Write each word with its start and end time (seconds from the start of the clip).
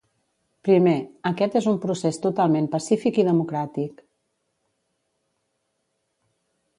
Primer: 0.67 0.95
Aquest 1.31 1.57
és 1.59 1.67
un 1.71 1.75
procés 1.83 2.17
totalment 2.23 2.69
pacífic 2.75 3.21
i 3.23 3.27
democràtic. 3.29 4.03